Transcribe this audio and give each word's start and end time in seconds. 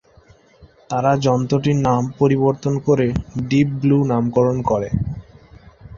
তারা 0.89 1.11
যন্ত্রটির 1.25 1.77
নাম 1.87 2.01
পরিবর্তন 2.19 2.73
করে 2.87 3.07
ডিপ 3.47 3.69
ব্লু 3.81 3.97
নামকরণ 4.11 4.57
করে। 4.69 4.89